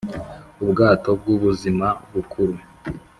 ubwato 0.63 1.09
bw'ubuzima 1.19 1.87
bukuru, 2.13 2.55